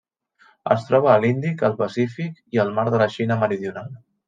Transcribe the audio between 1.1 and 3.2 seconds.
a l'Índic, el Pacífic i el Mar de la